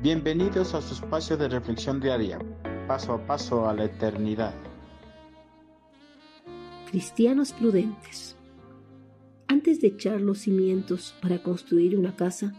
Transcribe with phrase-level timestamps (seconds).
[0.00, 2.38] Bienvenidos a su espacio de reflexión diaria,
[2.86, 4.54] paso a paso a la eternidad.
[6.88, 8.36] Cristianos prudentes.
[9.48, 12.52] Antes de echar los cimientos para construir una casa,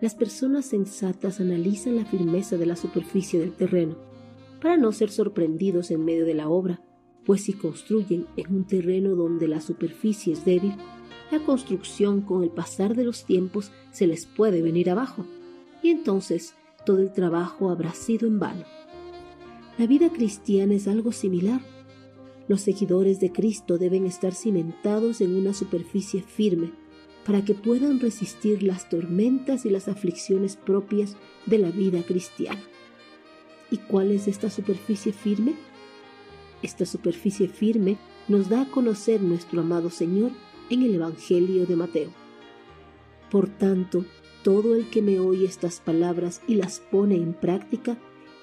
[0.00, 3.96] las personas sensatas analizan la firmeza de la superficie del terreno
[4.60, 6.82] para no ser sorprendidos en medio de la obra,
[7.24, 10.74] pues si construyen en un terreno donde la superficie es débil,
[11.30, 15.24] la construcción con el pasar de los tiempos se les puede venir abajo
[15.80, 18.64] y entonces todo el trabajo habrá sido en vano.
[19.78, 21.60] La vida cristiana es algo similar.
[22.48, 26.72] Los seguidores de Cristo deben estar cimentados en una superficie firme
[27.24, 32.60] para que puedan resistir las tormentas y las aflicciones propias de la vida cristiana.
[33.70, 35.54] ¿Y cuál es esta superficie firme?
[36.62, 37.96] Esta superficie firme
[38.28, 40.32] nos da a conocer nuestro amado Señor
[40.68, 42.10] en el Evangelio de Mateo.
[43.30, 44.04] Por tanto,
[44.42, 47.98] todo el que me oye estas palabras y las pone en práctica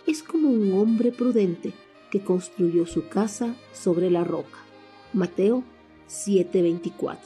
[0.07, 1.73] es como un hombre prudente
[2.09, 4.57] que construyó su casa sobre la roca.
[5.13, 5.63] Mateo
[6.07, 7.17] 7:24.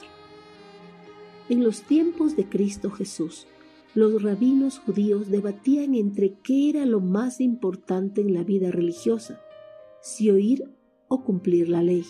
[1.48, 3.46] En los tiempos de Cristo Jesús,
[3.94, 9.40] los rabinos judíos debatían entre qué era lo más importante en la vida religiosa,
[10.02, 10.64] si oír
[11.08, 12.04] o cumplir la ley.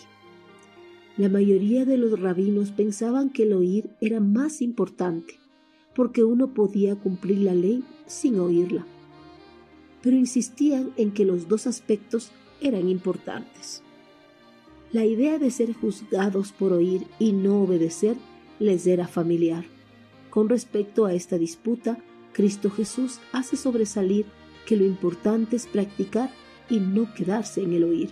[1.17, 5.35] La mayoría de los rabinos pensaban que el oír era más importante,
[5.95, 8.85] porque uno podía cumplir la ley sin oírla.
[10.01, 13.81] Pero insistían en que los dos aspectos eran importantes.
[14.91, 18.15] La idea de ser juzgados por oír y no obedecer
[18.59, 19.65] les era familiar.
[20.29, 21.97] Con respecto a esta disputa,
[22.33, 24.25] Cristo Jesús hace sobresalir
[24.65, 26.29] que lo importante es practicar
[26.69, 28.09] y no quedarse en el oír.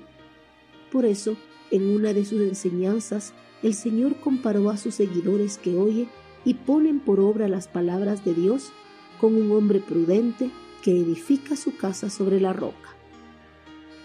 [0.91, 1.35] Por eso,
[1.71, 6.07] en una de sus enseñanzas, el Señor comparó a sus seguidores que oye
[6.45, 8.71] y ponen por obra las palabras de Dios
[9.19, 12.89] con un hombre prudente que edifica su casa sobre la roca.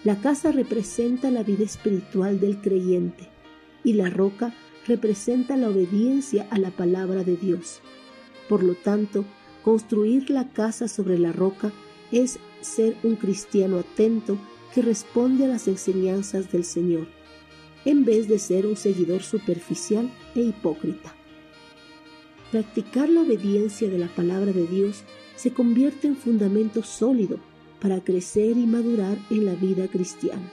[0.04, 3.28] La casa representa la vida espiritual del creyente
[3.82, 4.54] y la roca
[4.86, 7.80] representa la obediencia a la palabra de Dios.
[8.48, 9.24] Por lo tanto,
[9.62, 11.72] construir la casa sobre la roca
[12.12, 14.38] es ser un cristiano atento
[14.74, 17.06] que responde a las enseñanzas del Señor,
[17.84, 21.14] en vez de ser un seguidor superficial e hipócrita.
[22.50, 25.04] Practicar la obediencia de la palabra de Dios
[25.36, 27.38] se convierte en fundamento sólido
[27.80, 30.50] para crecer y madurar en la vida cristiana.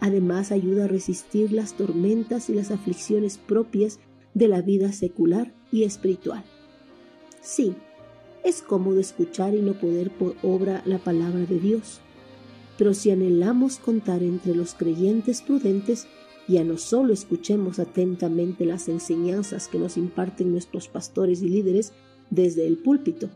[0.00, 4.00] Además ayuda a resistir las tormentas y las aflicciones propias
[4.34, 6.44] de la vida secular y espiritual.
[7.40, 7.74] Sí,
[8.44, 12.00] es cómodo escuchar y no poder por obra la palabra de Dios,
[12.76, 16.06] pero si anhelamos contar entre los creyentes prudentes,
[16.48, 21.92] ya no solo escuchemos atentamente las enseñanzas que nos imparten nuestros pastores y líderes
[22.30, 23.28] desde el púlpito,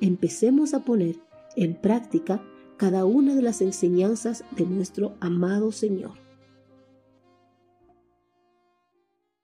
[0.00, 1.16] empecemos a poner
[1.56, 2.42] en práctica
[2.76, 6.25] cada una de las enseñanzas de nuestro amado Señor.